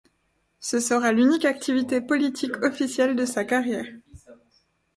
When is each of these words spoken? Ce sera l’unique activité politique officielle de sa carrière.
Ce 0.59 0.79
sera 0.79 1.11
l’unique 1.11 1.45
activité 1.45 2.01
politique 2.01 2.57
officielle 2.63 3.15
de 3.15 3.23
sa 3.27 3.45
carrière. 3.45 3.85